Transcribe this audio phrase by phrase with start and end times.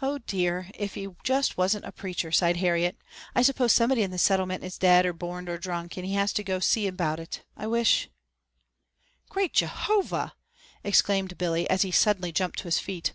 [0.00, 2.96] "Oh, dear, if he just wasn't a preacher," sighed Harriet.
[3.34, 6.32] "I suppose somebody in the Settlement is dead or borned or drunk, and he has
[6.34, 7.42] to go and see about it.
[7.56, 8.08] I wish"
[9.30, 10.34] "Great Jehovah!"
[10.84, 13.14] exclaimed Billy, as he suddenly jumped to his feet.